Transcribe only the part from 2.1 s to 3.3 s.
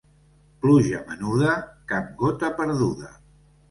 gota perduda.